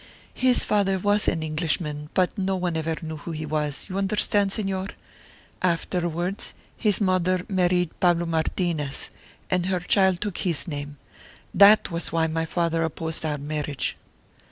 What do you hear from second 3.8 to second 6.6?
you understand, Señor? Afterwards